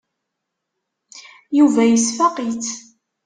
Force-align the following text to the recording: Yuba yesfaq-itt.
Yuba 1.57 1.81
yesfaq-itt. 1.85 2.67